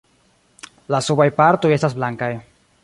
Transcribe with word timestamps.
La 0.95 1.03
subaj 1.09 1.29
partoj 1.43 1.73
estas 1.79 1.99
blankaj. 2.01 2.33